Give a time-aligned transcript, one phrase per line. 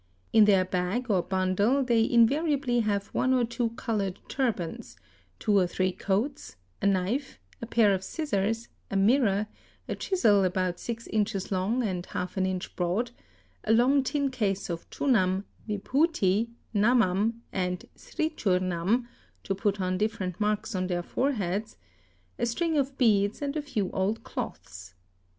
[0.33, 4.97] In their bag or bundle they invariably have one or two coloured turbans,
[5.37, 9.45] two or three coats, a knife, a pair of scissors, a mirror,
[9.87, 13.11] a chisel about six ©| inches long and half an inch broad,
[13.63, 19.05] a long tin case of chunam,'' Vib hoothi," ""Namam* and" Sreechwrnam,"
[19.43, 21.77] to put on different marks on their foreheads,
[22.39, 24.95] a string of beads and a few old cloths.